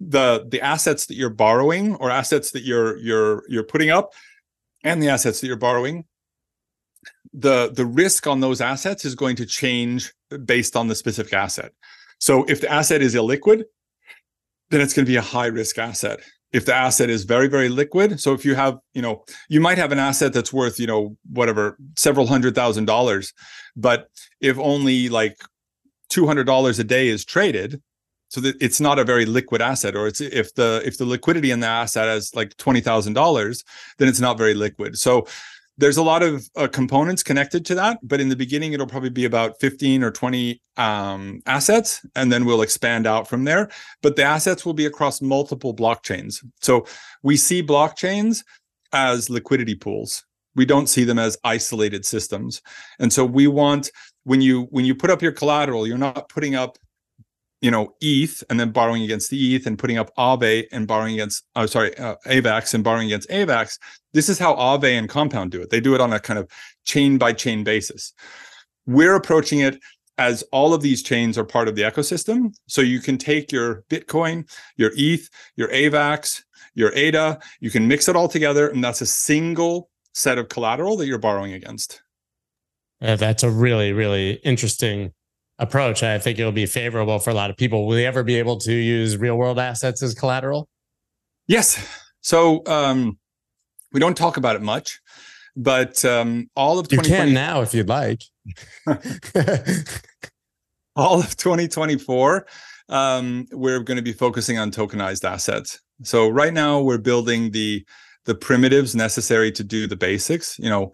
[0.01, 4.13] the the assets that you're borrowing or assets that you're you're you're putting up
[4.85, 6.05] and the assets that you're borrowing
[7.33, 10.13] the the risk on those assets is going to change
[10.45, 11.73] based on the specific asset.
[12.19, 13.65] So if the asset is illiquid
[14.71, 16.21] then it's going to be a high risk asset.
[16.51, 19.79] If the asset is very very liquid so if you have you know you might
[19.79, 23.33] have an asset that's worth you know whatever several hundred thousand dollars
[23.75, 24.09] but
[24.41, 25.39] if only like
[26.13, 27.81] $200 a day is traded
[28.29, 31.51] so that it's not a very liquid asset or it's if the if the liquidity
[31.51, 33.65] in the asset is like $20000
[33.99, 34.99] then it's not very liquid.
[34.99, 35.27] So
[35.79, 39.11] there's a lot of uh, components connected to that but in the beginning it'll probably
[39.11, 43.71] be about 15 or 20 um, assets and then we'll expand out from there.
[44.03, 46.45] But the assets will be across multiple blockchains.
[46.61, 46.87] So
[47.23, 48.45] we see blockchains
[48.93, 50.25] as liquidity pools.
[50.55, 52.61] We don't see them as isolated systems.
[52.99, 53.91] And so we want
[54.25, 56.79] when you when you put up your collateral you're not putting up
[57.63, 61.15] you know ETH and then borrowing against the ETH and putting up Aave and borrowing
[61.15, 63.79] against oh sorry uh, AVAX and borrowing against AVAX.
[64.13, 65.71] This is how Aave and Compound do it.
[65.71, 66.51] They do it on a kind of
[66.85, 68.13] chain by chain basis.
[68.87, 69.79] We're approaching it
[70.19, 72.55] as all of these chains are part of the ecosystem.
[72.67, 76.43] So you can take your Bitcoin, your ETH, your AVAX,
[76.75, 80.97] your ADA, you can mix it all together, and that's a single set of collateral
[80.97, 82.03] that you're borrowing against.
[83.01, 85.13] Uh, that's a really, really interesting
[85.63, 86.03] approach.
[86.03, 87.87] I think it'll be favorable for a lot of people.
[87.87, 90.69] Will they ever be able to use real world assets as collateral?
[91.47, 91.83] Yes.
[92.21, 93.19] So um,
[93.93, 95.01] we don't talk about it much,
[95.57, 98.23] but um, all of you can now if you'd like.
[100.97, 102.47] all of 2024,
[102.89, 105.81] um, we're going to be focusing on tokenized assets.
[106.03, 107.87] So right now we're building the
[108.25, 110.59] the primitives necessary to do the basics.
[110.59, 110.93] You know,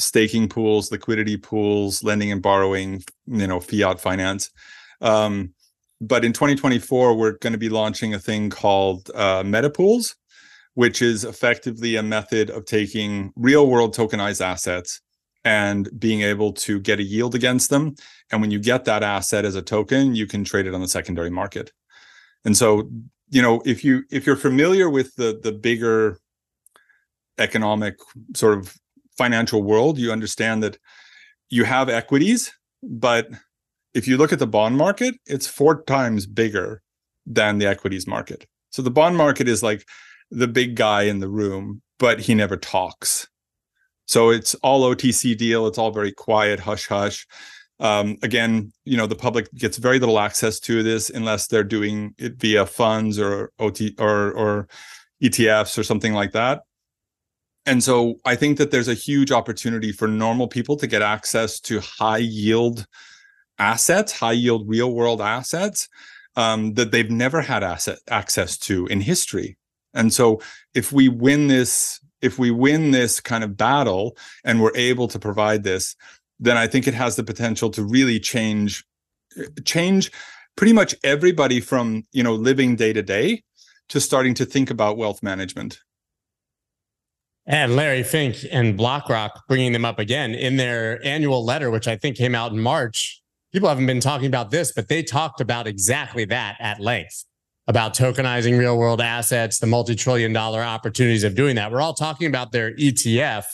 [0.00, 4.50] staking pools, liquidity pools, lending and borrowing, you know, fiat finance.
[5.00, 5.54] Um,
[6.00, 10.14] but in 2024, we're going to be launching a thing called uh, MetaPools,
[10.74, 15.00] which is effectively a method of taking real world tokenized assets
[15.44, 17.94] and being able to get a yield against them.
[18.30, 20.88] And when you get that asset as a token, you can trade it on the
[20.88, 21.72] secondary market.
[22.44, 22.90] And so,
[23.28, 26.18] you know, if you if you're familiar with the the bigger
[27.38, 27.96] economic
[28.34, 28.76] sort of
[29.24, 30.78] financial world, you understand that
[31.50, 32.50] you have equities,
[32.82, 33.28] but
[33.92, 36.80] if you look at the bond market, it's four times bigger
[37.26, 38.46] than the equities market.
[38.70, 39.84] So the bond market is like
[40.30, 43.28] the big guy in the room, but he never talks.
[44.06, 45.66] So it's all OTC deal.
[45.66, 47.26] It's all very quiet, hush hush.
[47.78, 52.14] Um, again, you know, the public gets very little access to this unless they're doing
[52.18, 54.68] it via funds or OT or or
[55.22, 56.62] ETFs or something like that.
[57.66, 61.60] And so I think that there's a huge opportunity for normal people to get access
[61.60, 62.86] to high yield
[63.58, 65.88] assets, high yield real world assets
[66.36, 69.56] um, that they've never had asset access to in history.
[69.92, 70.40] And so
[70.74, 75.18] if we win this, if we win this kind of battle and we're able to
[75.18, 75.96] provide this,
[76.38, 78.84] then I think it has the potential to really change
[79.64, 80.10] change
[80.56, 83.42] pretty much everybody from you know living day to day
[83.88, 85.80] to starting to think about wealth management.
[87.50, 91.96] And Larry Fink and BlackRock bringing them up again in their annual letter, which I
[91.96, 93.20] think came out in March.
[93.52, 97.24] People haven't been talking about this, but they talked about exactly that at length
[97.66, 101.72] about tokenizing real world assets, the multi trillion dollar opportunities of doing that.
[101.72, 103.46] We're all talking about their ETF,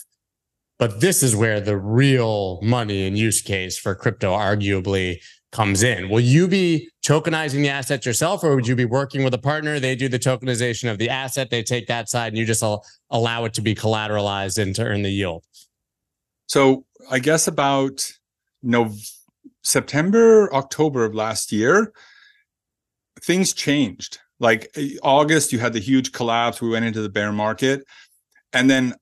[0.79, 6.09] but this is where the real money and use case for crypto arguably comes in.
[6.09, 9.81] Will you be tokenizing the assets yourself, or would you be working with a partner?
[9.81, 12.65] They do the tokenization of the asset, they take that side, and you just
[13.11, 15.45] allow it to be collateralized and to earn the yield.
[16.47, 18.11] So I guess about
[18.63, 18.93] no
[19.63, 21.93] September, October of last year,
[23.23, 24.19] things changed.
[24.39, 26.61] Like eh, August, you had the huge collapse.
[26.61, 27.85] We went into the bear market,
[28.53, 28.95] and then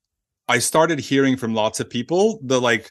[0.49, 2.91] I started hearing from lots of people the like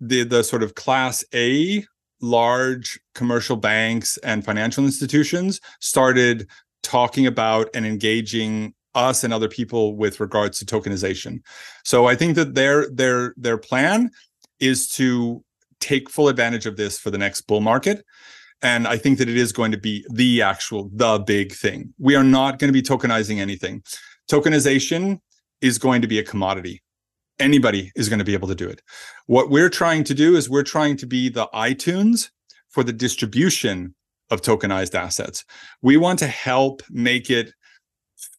[0.00, 1.84] the the sort of class A
[2.20, 6.48] large commercial banks and financial institutions started
[6.82, 11.40] talking about and engaging us and other people with regards to tokenization.
[11.84, 14.10] So I think that their their their plan
[14.60, 15.44] is to
[15.80, 18.04] take full advantage of this for the next bull market.
[18.62, 21.92] And I think that it is going to be the actual, the big thing.
[21.98, 23.82] We are not going to be tokenizing anything.
[24.30, 25.20] Tokenization
[25.60, 26.82] is going to be a commodity
[27.38, 28.82] anybody is going to be able to do it.
[29.26, 32.30] What we're trying to do is we're trying to be the iTunes
[32.68, 33.94] for the distribution
[34.30, 35.44] of tokenized assets.
[35.82, 37.52] We want to help make it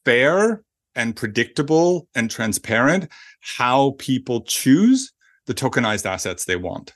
[0.03, 0.63] fair
[0.95, 3.07] and predictable and transparent
[3.41, 5.13] how people choose
[5.45, 6.93] the tokenized assets they want.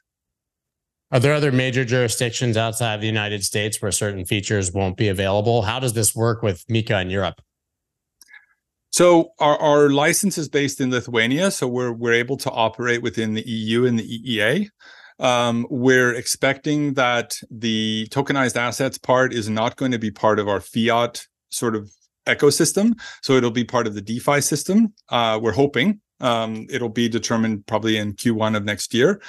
[1.12, 5.62] Are there other major jurisdictions outside the United States where certain features won't be available?
[5.62, 7.42] How does this work with MiCA in Europe?
[8.92, 13.34] So our, our license is based in Lithuania, so we're we're able to operate within
[13.34, 14.68] the EU and the EEA.
[15.20, 20.50] Um, we're expecting that the tokenized assets part is not going to be part of
[20.50, 21.90] our fiat sort of
[22.26, 24.94] ecosystem, so it'll be part of the DeFi system.
[25.08, 29.22] Uh, we're hoping um, it'll be determined probably in Q1 of next year,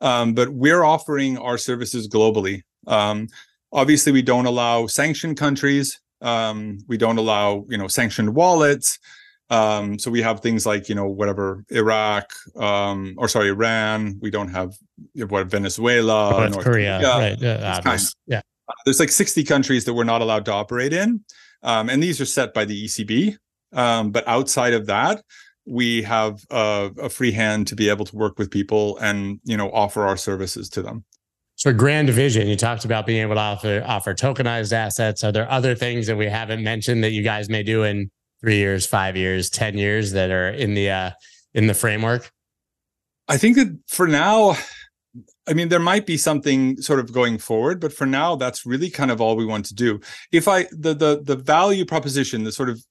[0.00, 2.62] um, but we're offering our services globally.
[2.88, 3.28] Um,
[3.72, 6.00] obviously, we don't allow sanctioned countries.
[6.24, 8.98] Um, we don't allow, you know, sanctioned wallets.
[9.50, 14.18] Um, so we have things like, you know, whatever Iraq, um, or sorry, Iran.
[14.20, 14.72] We don't have
[15.14, 17.42] what Venezuela, North, North Korea, Korea, right?
[17.42, 18.40] Uh, kind of, yeah.
[18.86, 21.22] There's like 60 countries that we're not allowed to operate in,
[21.62, 23.36] um, and these are set by the ECB.
[23.74, 25.22] Um, but outside of that,
[25.66, 29.56] we have a, a free hand to be able to work with people and you
[29.56, 31.04] know offer our services to them.
[31.64, 35.24] So grand vision, you talked about being able to offer, offer tokenized assets.
[35.24, 38.10] Are there other things that we haven't mentioned that you guys may do in
[38.42, 41.10] three years, five years, 10 years that are in the, uh,
[41.54, 42.30] in the framework?
[43.28, 44.58] I think that for now,
[45.48, 48.90] I mean, there might be something sort of going forward, but for now, that's really
[48.90, 50.00] kind of all we want to do.
[50.32, 52.84] If I the the the value proposition, the sort of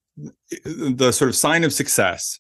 [0.66, 2.40] the sort of sign of success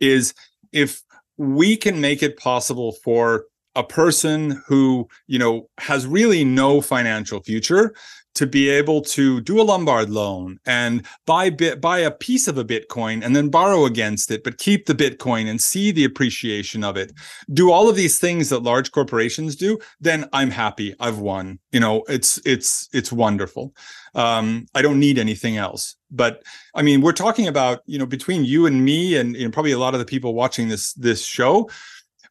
[0.00, 0.34] is
[0.70, 1.00] if
[1.38, 7.42] we can make it possible for a person who you know has really no financial
[7.42, 7.94] future
[8.34, 12.56] to be able to do a Lombard loan and buy bit buy a piece of
[12.56, 16.82] a Bitcoin and then borrow against it, but keep the Bitcoin and see the appreciation
[16.82, 17.12] of it.
[17.52, 20.94] Do all of these things that large corporations do, then I'm happy.
[20.98, 21.58] I've won.
[21.72, 23.74] You know, it's it's it's wonderful.
[24.14, 25.96] Um, I don't need anything else.
[26.10, 26.42] But
[26.74, 29.78] I mean, we're talking about you know between you and me and, and probably a
[29.78, 31.68] lot of the people watching this this show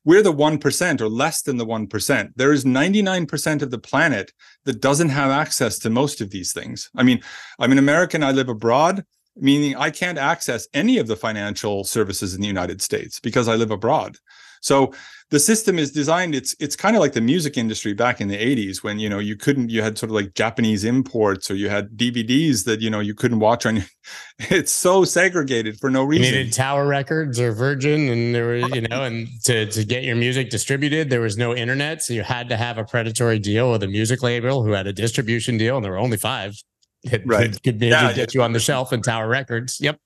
[0.04, 2.32] we're the 1% or less than the 1%.
[2.36, 4.32] There is 99% of the planet
[4.66, 6.89] that doesn't have access to most of these things.
[6.95, 7.22] I mean,
[7.60, 9.04] I'm an American, I live abroad,
[9.36, 13.56] meaning I can't access any of the financial services in the United States because I
[13.56, 14.18] live abroad.
[14.62, 14.93] So
[15.32, 18.38] the system is designed it's it's kind of like the music industry back in the
[18.38, 21.70] 80s when you know you couldn't you had sort of like japanese imports or you
[21.70, 23.84] had dvds that you know you couldn't watch on
[24.39, 28.57] it's so segregated for no reason you needed tower records or virgin and there were
[28.57, 32.24] you know and to, to get your music distributed there was no internet so you
[32.24, 35.78] had to have a predatory deal with a music label who had a distribution deal
[35.78, 36.55] and there were only five.
[37.03, 37.51] It, right.
[37.51, 39.80] could, could maybe yeah, get you on the shelf in tower records.
[39.82, 39.99] Yep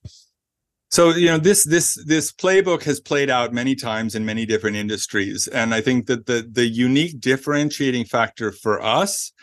[0.92, 4.78] So you know this this this playbook has played out many times in many different
[4.78, 9.34] industries, and I think that the the unique differentiating factor for us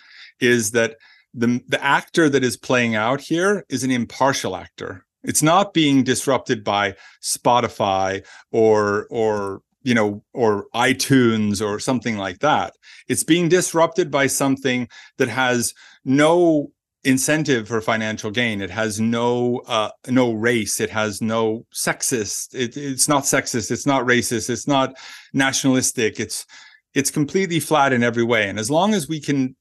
[0.40, 0.97] is that
[1.34, 5.05] the the actor that is playing out here is an impartial actor.
[5.24, 12.40] It's not being disrupted by Spotify or or you know or iTunes or something like
[12.40, 12.74] that.
[13.09, 14.88] It's being disrupted by something
[15.18, 15.74] that has
[16.05, 16.70] no
[17.05, 18.61] incentive for financial gain.
[18.61, 20.80] It has no uh, no race.
[20.80, 22.55] It has no sexist.
[22.55, 23.70] It, it's not sexist.
[23.70, 24.50] It's not racist.
[24.50, 24.94] It's not
[25.32, 26.20] nationalistic.
[26.20, 26.46] It's
[26.94, 28.48] it's completely flat in every way.
[28.48, 29.57] And as long as we can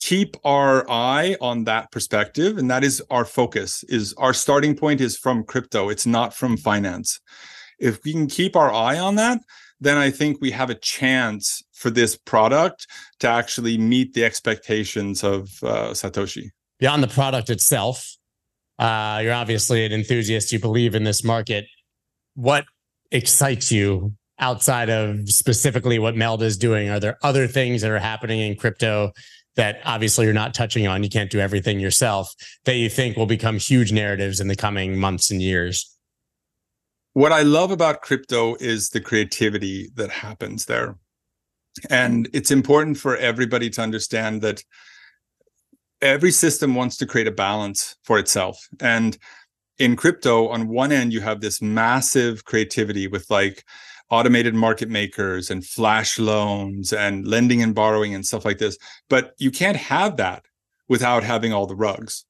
[0.00, 5.00] keep our eye on that perspective, and that is our focus, is our starting point
[5.00, 5.88] is from crypto.
[5.88, 7.20] It's not from finance.
[7.78, 9.40] If we can keep our eye on that,
[9.80, 12.86] then I think we have a chance for this product
[13.20, 16.50] to actually meet the expectations of uh, Satoshi.
[16.80, 18.16] Beyond the product itself,
[18.78, 20.52] uh, you're obviously an enthusiast.
[20.52, 21.66] You believe in this market.
[22.34, 22.64] What
[23.10, 26.88] excites you outside of specifically what Meld is doing?
[26.88, 29.12] Are there other things that are happening in crypto
[29.56, 31.02] that obviously you're not touching on?
[31.02, 32.32] You can't do everything yourself
[32.64, 35.97] that you think will become huge narratives in the coming months and years?
[37.18, 40.96] What I love about crypto is the creativity that happens there.
[41.90, 44.62] And it's important for everybody to understand that
[46.00, 48.64] every system wants to create a balance for itself.
[48.78, 49.18] And
[49.80, 53.64] in crypto, on one end, you have this massive creativity with like
[54.10, 58.78] automated market makers and flash loans and lending and borrowing and stuff like this.
[59.10, 60.44] But you can't have that
[60.88, 62.24] without having all the rugs.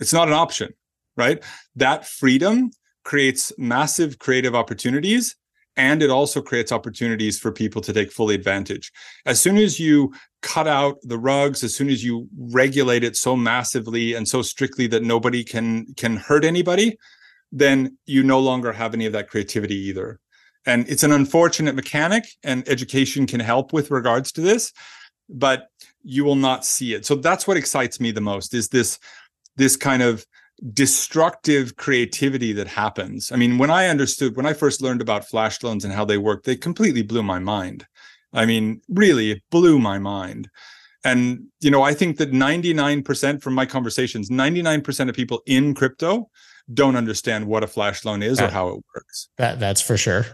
[0.00, 0.72] It's not an option,
[1.18, 1.44] right?
[1.74, 2.70] That freedom
[3.06, 5.36] creates massive creative opportunities
[5.76, 8.90] and it also creates opportunities for people to take fully advantage.
[9.26, 13.36] As soon as you cut out the rugs, as soon as you regulate it so
[13.36, 16.98] massively and so strictly that nobody can can hurt anybody,
[17.52, 20.18] then you no longer have any of that creativity either.
[20.64, 24.72] And it's an unfortunate mechanic and education can help with regards to this,
[25.28, 25.68] but
[26.02, 27.06] you will not see it.
[27.06, 28.98] So that's what excites me the most is this
[29.54, 30.26] this kind of
[30.72, 33.30] destructive creativity that happens.
[33.30, 36.18] I mean, when I understood, when I first learned about flash loans and how they
[36.18, 37.86] work, they completely blew my mind.
[38.32, 40.48] I mean, really, it blew my mind.
[41.04, 46.28] And, you know, I think that 99% from my conversations, 99% of people in crypto
[46.72, 49.28] don't understand what a flash loan is or how it works.
[49.38, 50.22] That that's for sure.
[50.22, 50.28] Do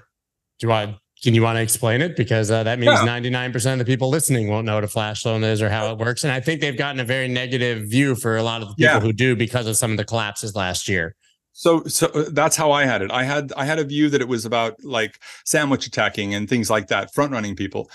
[0.63, 2.17] you want can you want to explain it?
[2.17, 5.25] Because uh, that means nine percent of the people listening won't know what a flash
[5.25, 6.25] loan is or how it works.
[6.25, 8.95] And I think they've gotten a very negative view for a lot of the people
[8.95, 9.01] yeah.
[9.01, 11.15] who do because of some of the collapses last year.
[11.53, 13.13] So, so uh, that's how I had it.
[13.13, 16.71] I had I had a view that it was about like sandwich attacking and things
[16.71, 17.91] like that, front running people.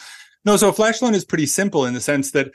[0.45, 2.51] No, so a flash loan is pretty simple in the sense that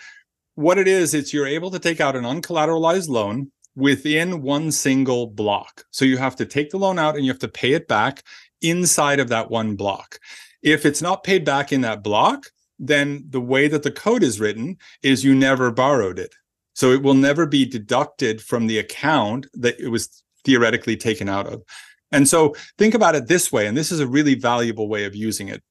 [0.55, 5.27] what it is, it's you're able to take out an uncollateralized loan within one single
[5.27, 5.85] block.
[5.91, 8.23] So you have to take the loan out and you have to pay it back
[8.61, 10.19] inside of that one block.
[10.63, 12.47] If it's not paid back in that block,
[12.79, 16.35] then the way that the code is written is you never borrowed it.
[16.75, 21.47] So it will never be deducted from the account that it was theoretically taken out
[21.47, 21.63] of.
[22.11, 25.15] And so think about it this way, and this is a really valuable way of
[25.15, 25.63] using it.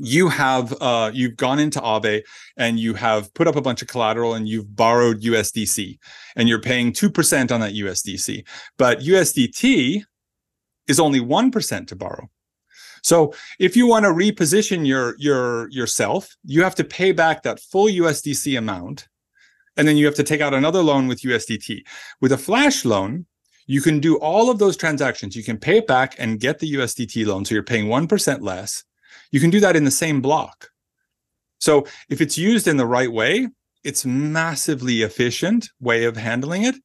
[0.00, 2.22] You have uh, you've gone into Aave
[2.56, 5.98] and you have put up a bunch of collateral and you've borrowed USDC
[6.36, 8.46] and you're paying 2% on that USDC.
[8.76, 10.02] But USDT
[10.86, 12.28] is only 1% to borrow.
[13.08, 17.58] So if you want to reposition your your yourself, you have to pay back that
[17.58, 19.08] full USDC amount,
[19.78, 21.84] and then you have to take out another loan with USDT.
[22.20, 23.24] With a flash loan,
[23.66, 25.34] you can do all of those transactions.
[25.34, 28.42] You can pay it back and get the USDT loan, so you're paying one percent
[28.42, 28.84] less.
[29.32, 30.68] You can do that in the same block.
[31.60, 33.48] So if it's used in the right way,
[33.84, 36.76] it's massively efficient way of handling it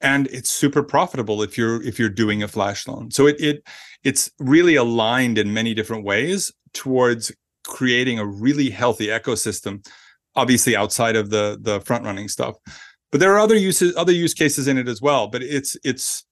[0.00, 3.10] and it's super profitable if you're if you're doing a flash loan.
[3.10, 3.66] So it, it
[4.04, 7.32] it's really aligned in many different ways towards
[7.66, 9.86] creating a really healthy ecosystem
[10.34, 12.56] obviously outside of the the front running stuff.
[13.10, 16.24] But there are other uses other use cases in it as well but it's it's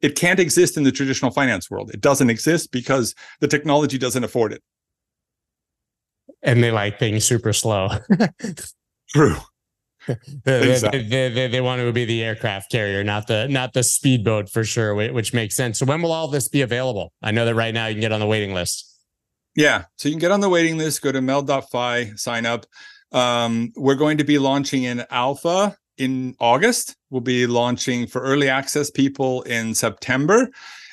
[0.00, 1.92] it can't exist in the traditional finance world.
[1.94, 4.60] It doesn't exist because the technology doesn't afford it.
[6.42, 7.88] And they like things super slow.
[9.10, 9.36] True
[10.44, 11.02] they, exactly.
[11.08, 14.64] they, they, they, want to be the aircraft carrier, not the not the speedboat for
[14.64, 15.78] sure, which makes sense.
[15.78, 17.12] So when will all this be available?
[17.22, 18.88] I know that right now you can get on the waiting list.
[19.54, 21.02] Yeah, so you can get on the waiting list.
[21.02, 22.66] Go to meld.fi, sign up.
[23.12, 26.96] Um, we're going to be launching in alpha in August.
[27.10, 30.48] We'll be launching for early access people in September.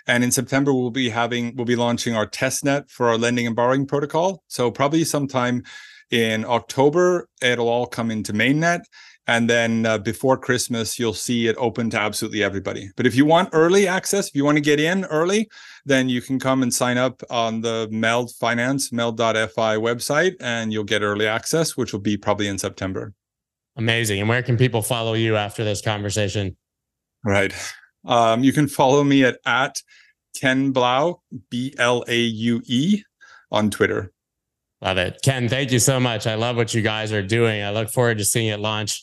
[0.08, 3.48] And in September, we'll be having we'll be launching our test net for our lending
[3.48, 4.44] and borrowing protocol.
[4.48, 5.64] So probably sometime
[6.12, 8.82] in October, it'll all come into mainnet.
[9.28, 12.90] and then uh, before Christmas, you'll see it open to absolutely everybody.
[12.98, 15.48] But if you want early access, if you want to get in early,
[15.86, 20.84] then you can come and sign up on the Meld Finance, meld.fi website, and you'll
[20.84, 23.14] get early access, which will be probably in September.
[23.76, 24.20] Amazing.
[24.20, 26.58] And where can people follow you after this conversation?
[27.24, 27.54] Right.
[28.06, 29.84] Um, you can follow me at, at
[30.36, 33.04] Ken Blaue, B L A U E,
[33.52, 34.12] on Twitter.
[34.82, 35.20] Love it.
[35.24, 36.26] Ken, thank you so much.
[36.26, 37.62] I love what you guys are doing.
[37.62, 39.02] I look forward to seeing it launch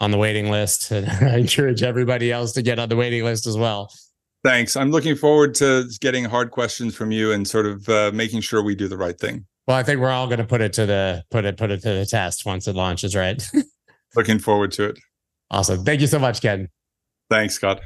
[0.00, 0.90] on the waiting list.
[0.90, 3.90] And I encourage everybody else to get on the waiting list as well.
[4.44, 4.76] Thanks.
[4.76, 8.62] I'm looking forward to getting hard questions from you and sort of uh, making sure
[8.62, 9.46] we do the right thing.
[9.66, 11.82] Well, I think we're all going to put it to the put it put it
[11.82, 13.44] to the test once it launches, right?
[14.14, 14.98] looking forward to it.
[15.50, 15.84] Awesome.
[15.84, 16.68] Thank you so much, Ken.
[17.28, 17.80] Thanks, Scott.